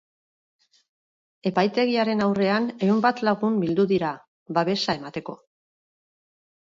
[1.49, 4.15] Epaitegiaren aurrean ehun bat lagun bildu dira,
[4.59, 5.37] babesa emateko.